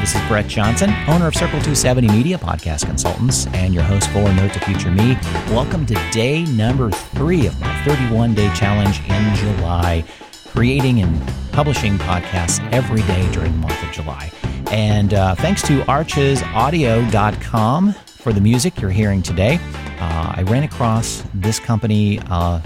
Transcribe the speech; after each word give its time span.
this 0.00 0.14
is 0.14 0.22
Brett 0.28 0.46
Johnson, 0.46 0.94
owner 1.08 1.26
of 1.26 1.34
Circle 1.34 1.60
270 1.60 2.08
Media 2.08 2.38
Podcast 2.38 2.86
Consultants, 2.86 3.46
and 3.48 3.74
your 3.74 3.82
host 3.82 4.08
for 4.08 4.32
Note 4.32 4.54
to 4.54 4.60
Future 4.60 4.90
Me. 4.90 5.18
Welcome 5.48 5.84
to 5.84 5.94
day 6.10 6.44
number 6.44 6.90
three 6.90 7.46
of 7.46 7.60
my 7.60 7.84
31 7.84 8.32
day 8.32 8.50
challenge 8.54 9.00
in 9.00 9.34
July, 9.34 10.02
creating 10.46 11.02
and 11.02 11.20
publishing 11.52 11.98
podcasts 11.98 12.66
every 12.72 13.02
day 13.02 13.30
during 13.32 13.52
the 13.52 13.58
month 13.58 13.82
of 13.82 13.92
July. 13.92 14.32
And 14.70 15.12
uh, 15.12 15.34
thanks 15.34 15.60
to 15.62 15.82
archesaudio.com 15.82 17.92
for 17.92 18.32
the 18.32 18.40
music 18.40 18.80
you're 18.80 18.90
hearing 18.90 19.20
today. 19.20 19.58
Uh, 20.00 20.32
I 20.36 20.44
ran 20.46 20.62
across 20.62 21.22
this 21.34 21.60
company 21.60 22.20
uh, 22.30 22.62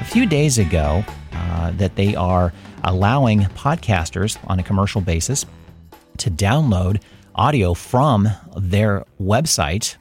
a 0.00 0.04
few 0.04 0.26
days 0.26 0.58
ago 0.58 1.04
uh, 1.32 1.70
that 1.72 1.94
they 1.94 2.16
are 2.16 2.52
allowing 2.82 3.42
podcasters 3.42 4.38
on 4.48 4.58
a 4.58 4.64
commercial 4.64 5.00
basis 5.00 5.46
to 6.24 6.30
download 6.30 7.02
audio 7.34 7.74
from 7.74 8.26
their 8.56 9.04
website 9.20 9.96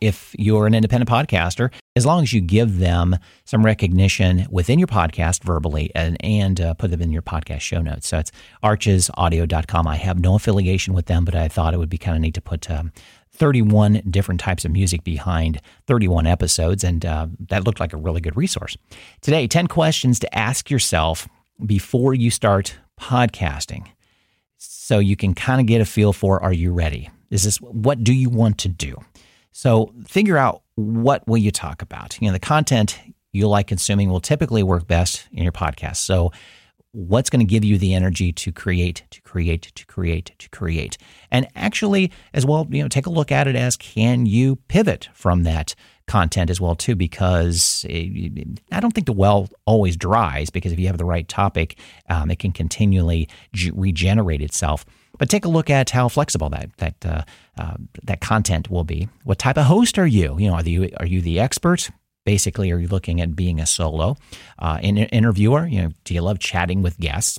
if 0.00 0.34
you're 0.36 0.66
an 0.66 0.74
independent 0.74 1.08
podcaster, 1.08 1.72
as 1.94 2.04
long 2.04 2.24
as 2.24 2.32
you 2.32 2.40
give 2.40 2.80
them 2.80 3.16
some 3.44 3.64
recognition 3.64 4.44
within 4.50 4.80
your 4.80 4.88
podcast 4.88 5.44
verbally 5.44 5.92
and, 5.94 6.16
and 6.24 6.60
uh, 6.60 6.74
put 6.74 6.90
them 6.90 7.00
in 7.00 7.12
your 7.12 7.22
podcast 7.22 7.60
show 7.60 7.80
notes. 7.80 8.08
So 8.08 8.18
it's 8.18 8.32
archesaudio.com. 8.64 9.86
I 9.86 9.94
have 9.94 10.18
no 10.18 10.34
affiliation 10.34 10.94
with 10.94 11.06
them, 11.06 11.24
but 11.24 11.36
I 11.36 11.46
thought 11.46 11.74
it 11.74 11.76
would 11.76 11.88
be 11.88 11.98
kind 11.98 12.16
of 12.16 12.22
neat 12.22 12.34
to 12.34 12.40
put 12.40 12.68
um, 12.68 12.90
31 13.30 14.02
different 14.10 14.40
types 14.40 14.64
of 14.64 14.72
music 14.72 15.04
behind 15.04 15.60
31 15.86 16.26
episodes, 16.26 16.82
and 16.82 17.06
uh, 17.06 17.28
that 17.48 17.62
looked 17.62 17.78
like 17.78 17.92
a 17.92 17.96
really 17.96 18.20
good 18.20 18.36
resource. 18.36 18.76
Today, 19.20 19.46
10 19.46 19.68
questions 19.68 20.18
to 20.18 20.36
ask 20.36 20.72
yourself 20.72 21.28
before 21.64 22.14
you 22.14 22.32
start 22.32 22.76
podcasting 23.00 23.86
so 24.58 24.98
you 24.98 25.16
can 25.16 25.34
kind 25.34 25.60
of 25.60 25.66
get 25.66 25.80
a 25.80 25.84
feel 25.84 26.12
for 26.12 26.42
are 26.42 26.52
you 26.52 26.72
ready? 26.72 27.10
Is 27.30 27.44
this 27.44 27.58
what 27.58 28.04
do 28.04 28.12
you 28.12 28.30
want 28.30 28.58
to 28.58 28.68
do? 28.68 28.96
So 29.52 29.92
figure 30.06 30.36
out 30.36 30.62
what 30.74 31.26
will 31.26 31.38
you 31.38 31.50
talk 31.50 31.82
about. 31.82 32.20
You 32.20 32.28
know, 32.28 32.32
the 32.32 32.38
content 32.38 32.98
you 33.32 33.48
like 33.48 33.66
consuming 33.66 34.10
will 34.10 34.20
typically 34.20 34.62
work 34.62 34.86
best 34.86 35.26
in 35.32 35.42
your 35.42 35.52
podcast. 35.52 35.96
So 35.96 36.32
what's 36.96 37.28
going 37.28 37.40
to 37.40 37.46
give 37.46 37.62
you 37.62 37.76
the 37.76 37.92
energy 37.92 38.32
to 38.32 38.50
create, 38.50 39.04
to 39.10 39.20
create, 39.20 39.70
to 39.74 39.84
create, 39.84 40.32
to 40.38 40.48
create. 40.48 40.96
And 41.30 41.46
actually 41.54 42.10
as 42.32 42.46
well, 42.46 42.66
you 42.70 42.82
know, 42.82 42.88
take 42.88 43.04
a 43.04 43.10
look 43.10 43.30
at 43.30 43.46
it 43.46 43.54
as 43.54 43.76
can 43.76 44.24
you 44.24 44.56
pivot 44.68 45.10
from 45.12 45.42
that 45.42 45.74
content 46.06 46.48
as 46.48 46.58
well 46.58 46.74
too 46.74 46.96
because 46.96 47.84
it, 47.86 48.60
I 48.72 48.80
don't 48.80 48.92
think 48.92 49.06
the 49.06 49.12
well 49.12 49.50
always 49.66 49.94
dries 49.94 50.48
because 50.48 50.72
if 50.72 50.78
you 50.78 50.86
have 50.86 50.96
the 50.96 51.04
right 51.04 51.28
topic, 51.28 51.78
um, 52.08 52.30
it 52.30 52.38
can 52.38 52.52
continually 52.52 53.28
g- 53.52 53.72
regenerate 53.74 54.40
itself. 54.40 54.86
But 55.18 55.28
take 55.28 55.44
a 55.44 55.48
look 55.48 55.68
at 55.68 55.90
how 55.90 56.08
flexible 56.08 56.48
that 56.50 56.70
that 56.78 57.06
uh, 57.06 57.22
uh, 57.58 57.76
that 58.04 58.20
content 58.20 58.70
will 58.70 58.84
be. 58.84 59.08
What 59.24 59.38
type 59.38 59.56
of 59.58 59.64
host 59.64 59.98
are 59.98 60.06
you? 60.06 60.38
You 60.38 60.48
know, 60.48 60.54
are 60.54 60.62
you 60.62 60.90
are 60.98 61.06
you 61.06 61.20
the 61.20 61.40
expert? 61.40 61.90
Basically, 62.26 62.70
are 62.72 62.78
you 62.78 62.88
looking 62.88 63.22
at 63.22 63.34
being 63.34 63.60
a 63.60 63.66
solo 63.66 64.18
uh, 64.58 64.78
interviewer? 64.82 65.66
You 65.66 65.82
know, 65.82 65.88
do 66.04 66.12
you 66.12 66.20
love 66.20 66.38
chatting 66.38 66.82
with 66.82 66.98
guests? 66.98 67.38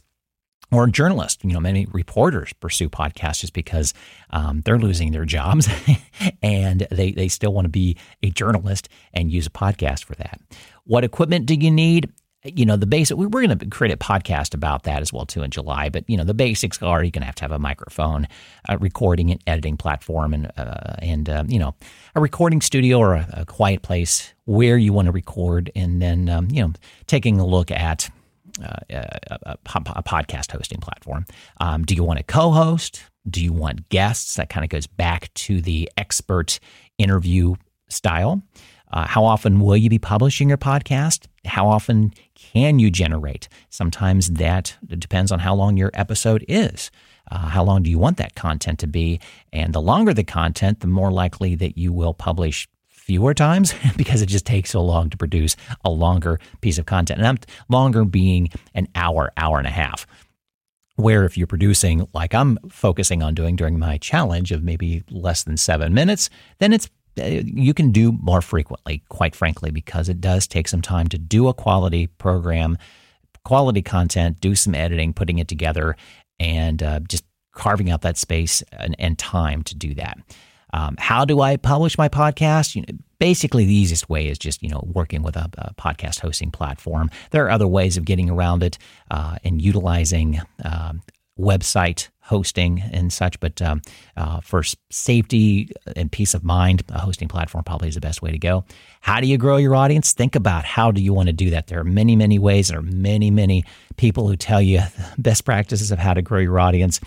or 0.72 0.86
a 0.86 0.92
journalist. 0.92 1.44
You 1.44 1.54
know, 1.54 1.60
many 1.60 1.86
reporters 1.92 2.54
pursue 2.54 2.90
podcasts 2.90 3.42
just 3.42 3.54
because 3.54 3.94
um, 4.32 4.62
they're 4.62 4.78
losing 4.78 5.12
their 5.12 5.26
jobs 5.26 5.70
and 6.42 6.86
they, 6.92 7.12
they 7.12 7.28
still 7.28 7.54
want 7.54 7.66
to 7.66 7.70
be 7.70 7.98
a 8.22 8.30
journalist 8.30 8.90
and 9.14 9.32
use 9.32 9.48
a 9.48 9.52
podcast 9.52 10.04
for 10.04 10.16
that. 10.16 10.42
What 10.84 11.04
equipment 11.04 11.46
do 11.46 11.56
you 11.56 11.72
need? 11.72 12.12
You 12.56 12.66
know, 12.66 12.78
the 12.78 12.86
basic, 12.86 13.18
we're 13.18 13.28
going 13.28 13.58
to 13.58 13.66
create 13.68 13.94
a 13.94 13.98
podcast 13.98 14.54
about 14.54 14.84
that 14.84 15.02
as 15.02 15.12
well, 15.12 15.26
too, 15.26 15.44
in 15.44 15.52
July. 15.52 15.90
But, 15.90 16.04
you 16.08 16.18
know, 16.18 16.24
the 16.24 16.34
basics 16.34 16.82
are 16.82 17.04
you're 17.04 17.12
going 17.12 17.22
to 17.22 17.26
have 17.26 17.36
to 17.36 17.44
have 17.44 17.52
a 17.52 17.60
microphone, 17.60 18.28
a 18.70 18.78
recording 18.78 19.32
and 19.32 19.42
editing 19.48 19.78
platform, 19.78 20.34
and, 20.34 20.52
uh, 20.58 20.96
and 21.00 21.30
um, 21.30 21.50
you 21.50 21.60
know, 21.60 21.76
a 22.16 22.22
recording 22.22 22.62
studio 22.62 23.00
or 23.00 23.16
a, 23.16 23.28
a, 23.34 23.46
quiet 23.46 23.82
place 23.82 24.34
where 24.46 24.78
you 24.78 24.94
want 24.94 25.08
to 25.08 25.12
record. 25.12 25.72
And 25.76 26.02
then, 26.02 26.30
um, 26.30 26.48
you 26.52 26.62
know, 26.62 26.74
taking 27.06 27.40
a 27.40 27.46
look 27.46 27.72
at 27.72 28.10
uh, 28.64 28.80
a, 28.90 29.20
a, 29.44 29.58
a, 29.96 30.04
podcast 30.04 30.52
hosting 30.52 30.80
platform. 30.80 31.26
Um, 31.60 31.84
do 31.84 31.94
you 31.94 32.04
want 32.04 32.20
a 32.20 32.24
co 32.24 32.52
host? 32.52 33.04
Do 33.30 33.44
you 33.44 33.54
want 33.54 33.90
guests? 33.90 34.36
That 34.36 34.50
kind 34.50 34.64
of 34.64 34.70
goes 34.70 34.88
back 34.88 35.34
to 35.36 35.62
the 35.62 35.90
expert 35.98 36.60
interview 36.98 37.56
style. 37.90 38.42
Uh, 38.92 39.06
how 39.08 39.26
often 39.26 39.60
will 39.60 39.78
you 39.78 39.90
be 39.90 40.00
publishing 40.00 40.50
your 40.50 40.58
podcast? 40.58 41.28
How 41.46 41.68
often 41.68 42.14
can 42.36 42.80
you 42.80 42.90
generate? 42.90 43.50
Sometimes 43.70 44.32
that 44.32 44.78
depends 44.88 45.32
on 45.32 45.40
how 45.40 45.56
long 45.56 45.78
your 45.78 45.92
episode 45.94 46.46
is. 46.48 46.92
Uh, 47.30 47.50
how 47.50 47.64
long 47.64 47.84
do 47.84 47.90
you 47.90 48.00
want 48.00 48.18
that 48.18 48.36
content 48.36 48.80
to 48.80 48.88
be? 48.88 49.20
And 49.52 49.74
the 49.74 49.82
longer 49.82 50.14
the 50.14 50.24
content, 50.24 50.80
the 50.80 50.88
more 50.88 51.12
likely 51.12 51.56
that 51.56 51.78
you 51.78 51.92
will 51.92 52.14
publish 52.14 52.68
fewer 53.08 53.34
times 53.34 53.74
because 53.98 54.22
it 54.22 54.28
just 54.28 54.46
takes 54.46 54.72
so 54.72 54.82
long 54.82 55.10
to 55.10 55.18
produce 55.18 55.56
a 55.84 55.90
longer 55.90 56.40
piece 56.62 56.78
of 56.78 56.86
content. 56.86 57.20
And 57.20 57.28
I'm 57.28 57.40
longer 57.70 58.06
being 58.06 58.50
an 58.74 58.88
hour, 58.96 59.32
hour 59.38 59.58
and 59.58 59.68
a 59.68 59.72
half. 59.72 60.06
Where 60.96 61.26
if 61.26 61.38
you're 61.38 61.48
producing 61.48 62.08
like 62.14 62.34
I'm 62.34 62.58
focusing 62.70 63.22
on 63.22 63.36
doing 63.36 63.56
during 63.56 63.78
my 63.78 64.00
challenge 64.00 64.52
of 64.52 64.64
maybe 64.64 65.04
less 65.12 65.44
than 65.44 65.56
seven 65.56 65.94
minutes, 65.94 66.30
then 66.58 66.74
it's 66.74 66.90
you 67.18 67.74
can 67.74 67.92
do 67.92 68.12
more 68.12 68.42
frequently, 68.42 69.04
quite 69.10 69.36
frankly, 69.36 69.72
because 69.72 70.10
it 70.10 70.22
does 70.22 70.48
take 70.48 70.68
some 70.68 70.82
time 70.82 71.08
to 71.10 71.18
do 71.18 71.48
a 71.48 71.54
quality 71.54 72.08
program, 72.08 72.78
quality 73.44 73.82
content, 73.82 74.40
do 74.40 74.56
some 74.56 74.76
editing, 74.76 75.14
putting 75.14 75.40
it 75.40 75.48
together, 75.48 75.96
and 76.40 76.82
uh, 76.84 77.00
just 77.02 77.24
carving 77.54 77.90
out 77.90 78.02
that 78.02 78.18
space 78.18 78.62
and, 78.72 78.96
and 79.00 79.18
time 79.18 79.64
to 79.64 79.76
do 79.76 79.94
that. 79.96 80.18
Um, 80.74 80.96
how 81.00 81.26
do 81.26 81.42
I 81.42 81.58
publish 81.58 81.98
my 81.98 82.10
podcast? 82.10 82.76
You 82.76 82.82
know, 82.82 82.98
basically, 83.20 83.66
the 83.66 83.74
easiest 83.74 84.10
way 84.10 84.28
is 84.28 84.38
just 84.38 84.62
you 84.62 84.70
know 84.70 84.84
working 84.86 85.24
with 85.24 85.36
a, 85.36 85.50
a 85.58 85.74
podcast 85.76 86.20
hosting 86.20 86.52
platform. 86.52 87.10
There 87.32 87.46
are 87.46 87.50
other 87.50 87.68
ways 87.68 87.98
of 87.98 88.06
getting 88.06 88.30
around 88.30 88.64
it 88.64 88.78
uh, 89.10 89.38
and 89.44 89.62
utilizing 89.62 90.42
um, 90.64 91.02
website 91.38 92.10
hosting 92.28 92.84
and 92.92 93.12
such. 93.12 93.40
But 93.40 93.62
um, 93.62 93.82
uh, 94.18 94.42
for 94.42 94.62
safety 94.90 95.72
and 95.96 96.12
peace 96.12 96.34
of 96.34 96.44
mind, 96.44 96.84
a 96.90 97.00
hosting 97.00 97.30
platform 97.30 97.64
probably 97.64 97.88
is 97.88 97.96
the 97.96 98.02
best 98.02 98.22
way 98.22 98.32
to 98.32 98.38
go. 98.38 98.66
How 99.00 99.22
do 99.22 99.28
you 99.28 99.38
grow 99.38 99.56
your 99.56 99.76
audience? 99.76 100.12
Think 100.12 100.36
about 100.36 100.66
how 100.66 100.92
do 100.92 101.02
you 101.02 101.14
want 101.14 101.28
to 101.28 101.34
do 101.34 101.50
that. 101.52 101.68
There 101.68 101.80
are 101.80 101.86
many, 101.86 102.16
many 102.16 102.38
ways. 102.38 102.68
There 102.68 102.80
are 102.80 102.84
many, 102.84 103.32
many 103.32 103.64
people 103.96 104.28
who 104.28 104.36
tell 104.36 104.62
you 104.62 104.82
best 105.18 105.46
practices 105.46 105.92
of 105.92 106.00
how 106.00 106.14
to 106.14 106.22
grow 106.22 106.40
your 106.40 106.60
audience. 106.60 107.00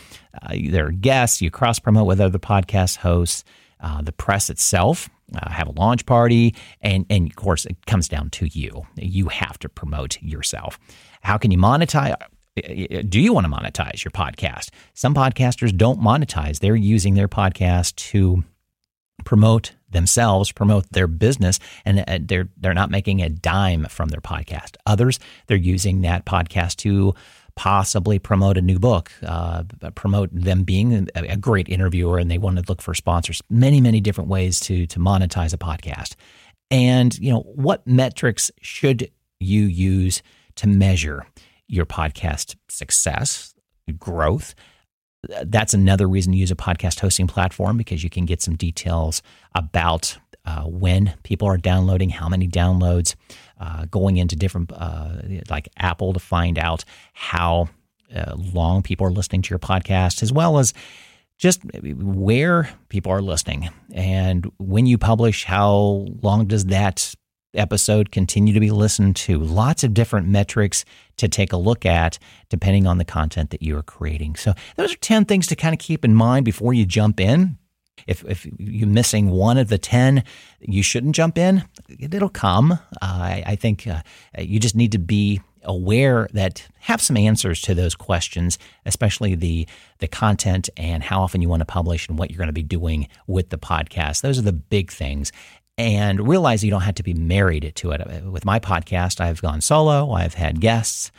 Uh, 0.42 0.56
there 0.70 0.86
are 0.86 0.92
guests. 0.92 1.42
You 1.42 1.50
cross 1.50 1.78
promote 1.78 2.06
with 2.06 2.20
other 2.20 2.38
podcast 2.38 2.96
hosts. 2.96 3.44
Uh, 3.82 4.02
the 4.02 4.12
press 4.12 4.50
itself, 4.50 5.08
uh, 5.34 5.50
have 5.50 5.66
a 5.66 5.70
launch 5.72 6.04
party, 6.04 6.54
and 6.82 7.06
and 7.08 7.30
of 7.30 7.36
course 7.36 7.64
it 7.64 7.86
comes 7.86 8.08
down 8.08 8.28
to 8.28 8.46
you. 8.46 8.86
You 8.96 9.28
have 9.28 9.58
to 9.60 9.70
promote 9.70 10.20
yourself. 10.20 10.78
How 11.22 11.38
can 11.38 11.50
you 11.50 11.56
monetize? 11.56 12.14
Do 12.60 13.20
you 13.20 13.32
want 13.32 13.46
to 13.46 13.52
monetize 13.52 14.04
your 14.04 14.10
podcast? 14.10 14.70
Some 14.94 15.14
podcasters 15.14 15.76
don't 15.76 16.00
monetize. 16.00 16.60
They're 16.60 16.76
using 16.76 17.14
their 17.14 17.28
podcast 17.28 17.96
to 17.96 18.44
promote 19.24 19.72
themselves, 19.90 20.52
promote 20.52 20.90
their 20.92 21.06
business, 21.06 21.58
and 21.84 22.00
uh, 22.06 22.18
they're 22.22 22.48
they're 22.56 22.74
not 22.74 22.90
making 22.90 23.22
a 23.22 23.28
dime 23.28 23.84
from 23.86 24.08
their 24.08 24.20
podcast. 24.20 24.76
Others, 24.86 25.18
they're 25.46 25.56
using 25.56 26.02
that 26.02 26.24
podcast 26.24 26.76
to 26.76 27.14
possibly 27.56 28.18
promote 28.18 28.56
a 28.56 28.62
new 28.62 28.78
book, 28.78 29.10
uh, 29.22 29.64
promote 29.94 30.30
them 30.32 30.62
being 30.62 31.08
a 31.14 31.36
great 31.36 31.68
interviewer, 31.68 32.18
and 32.18 32.30
they 32.30 32.38
want 32.38 32.56
to 32.56 32.64
look 32.68 32.80
for 32.80 32.94
sponsors. 32.94 33.42
Many, 33.50 33.80
many 33.80 34.00
different 34.00 34.30
ways 34.30 34.60
to 34.60 34.86
to 34.86 34.98
monetize 34.98 35.52
a 35.52 35.58
podcast. 35.58 36.14
And 36.70 37.18
you 37.18 37.32
know 37.32 37.40
what 37.40 37.86
metrics 37.86 38.50
should 38.60 39.10
you 39.40 39.64
use 39.64 40.22
to 40.56 40.68
measure 40.68 41.26
your 41.70 41.86
podcast 41.86 42.56
success, 42.68 43.54
growth. 43.98 44.54
That's 45.44 45.74
another 45.74 46.08
reason 46.08 46.32
to 46.32 46.38
use 46.38 46.50
a 46.50 46.56
podcast 46.56 47.00
hosting 47.00 47.26
platform 47.26 47.76
because 47.76 48.02
you 48.02 48.10
can 48.10 48.24
get 48.24 48.42
some 48.42 48.56
details 48.56 49.22
about 49.54 50.18
uh, 50.46 50.62
when 50.62 51.14
people 51.22 51.46
are 51.46 51.58
downloading, 51.58 52.08
how 52.08 52.28
many 52.28 52.48
downloads, 52.48 53.14
uh, 53.60 53.84
going 53.86 54.16
into 54.16 54.34
different, 54.34 54.72
uh, 54.72 55.16
like 55.50 55.68
Apple, 55.76 56.14
to 56.14 56.18
find 56.18 56.58
out 56.58 56.84
how 57.12 57.68
uh, 58.14 58.34
long 58.36 58.82
people 58.82 59.06
are 59.06 59.12
listening 59.12 59.42
to 59.42 59.50
your 59.50 59.58
podcast, 59.58 60.22
as 60.22 60.32
well 60.32 60.58
as 60.58 60.72
just 61.36 61.60
where 61.82 62.68
people 62.88 63.12
are 63.12 63.22
listening 63.22 63.70
and 63.92 64.50
when 64.58 64.86
you 64.86 64.98
publish, 64.98 65.44
how 65.44 66.06
long 66.22 66.46
does 66.46 66.66
that 66.66 67.14
episode 67.54 68.10
continue 68.10 68.54
to 68.54 68.60
be 68.60 68.70
listened 68.70 69.16
to. 69.16 69.38
Lots 69.38 69.84
of 69.84 69.94
different 69.94 70.28
metrics 70.28 70.84
to 71.16 71.28
take 71.28 71.52
a 71.52 71.56
look 71.56 71.84
at 71.84 72.18
depending 72.48 72.86
on 72.86 72.98
the 72.98 73.04
content 73.04 73.50
that 73.50 73.62
you 73.62 73.76
are 73.76 73.82
creating. 73.82 74.36
So, 74.36 74.54
those 74.76 74.94
are 74.94 74.98
10 74.98 75.24
things 75.24 75.46
to 75.48 75.56
kind 75.56 75.74
of 75.74 75.78
keep 75.78 76.04
in 76.04 76.14
mind 76.14 76.44
before 76.44 76.72
you 76.72 76.86
jump 76.86 77.20
in. 77.20 77.58
If, 78.06 78.24
if 78.24 78.46
you're 78.58 78.88
missing 78.88 79.30
one 79.30 79.58
of 79.58 79.68
the 79.68 79.78
10, 79.78 80.24
you 80.60 80.82
shouldn't 80.82 81.14
jump 81.14 81.36
in. 81.36 81.64
It'll 81.98 82.30
come. 82.30 82.72
Uh, 82.72 82.78
I, 83.02 83.42
I, 83.46 83.56
think 83.56 83.86
uh, 83.86 84.02
you 84.38 84.58
just 84.58 84.74
need 84.74 84.92
to 84.92 84.98
be 84.98 85.40
aware 85.64 86.28
that 86.32 86.66
have 86.80 87.00
some 87.00 87.16
answers 87.16 87.60
to 87.62 87.74
those 87.74 87.94
questions, 87.94 88.58
especially 88.86 89.34
the 89.34 89.66
the 89.98 90.08
content 90.08 90.70
and 90.76 91.02
how 91.02 91.20
often 91.20 91.42
you 91.42 91.48
want 91.48 91.60
to 91.60 91.66
publish 91.66 92.08
and 92.08 92.18
what 92.18 92.30
you're 92.30 92.38
going 92.38 92.48
to 92.48 92.52
be 92.52 92.62
doing 92.62 93.08
with 93.26 93.50
the 93.50 93.58
podcast. 93.58 94.22
Those 94.22 94.38
are 94.38 94.42
the 94.42 94.52
big 94.52 94.90
things. 94.90 95.32
And 95.80 96.28
realize 96.28 96.62
you 96.62 96.70
don't 96.70 96.82
have 96.82 96.96
to 96.96 97.02
be 97.02 97.14
married 97.14 97.72
to 97.76 97.92
it. 97.92 98.22
With 98.24 98.44
my 98.44 98.60
podcast, 98.60 99.18
I've 99.18 99.40
gone 99.40 99.62
solo, 99.62 100.12
I've 100.12 100.34
had 100.34 100.60
guests. 100.60 101.10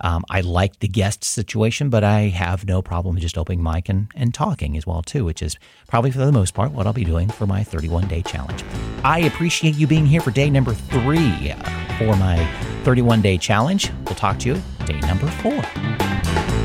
Um, 0.00 0.24
I 0.28 0.40
like 0.40 0.80
the 0.80 0.88
guest 0.88 1.22
situation, 1.22 1.88
but 1.88 2.02
I 2.02 2.22
have 2.22 2.66
no 2.66 2.82
problem 2.82 3.16
just 3.18 3.38
opening 3.38 3.62
mic 3.62 3.88
and, 3.88 4.08
and 4.16 4.34
talking 4.34 4.76
as 4.76 4.88
well 4.88 5.02
too, 5.02 5.24
which 5.24 5.40
is 5.40 5.56
probably 5.86 6.10
for 6.10 6.18
the 6.18 6.32
most 6.32 6.52
part 6.52 6.72
what 6.72 6.84
I'll 6.84 6.92
be 6.92 7.04
doing 7.04 7.28
for 7.28 7.46
my 7.46 7.62
31 7.62 8.08
day 8.08 8.22
challenge. 8.22 8.64
I 9.04 9.20
appreciate 9.20 9.76
you 9.76 9.86
being 9.86 10.06
here 10.06 10.20
for 10.20 10.32
day 10.32 10.50
number 10.50 10.74
three 10.74 11.52
for 11.96 12.16
my 12.16 12.44
31 12.82 13.22
day 13.22 13.38
challenge. 13.38 13.92
We'll 14.04 14.16
talk 14.16 14.40
to 14.40 14.48
you 14.48 14.62
day 14.84 14.98
number 14.98 15.28
four. 15.28 16.57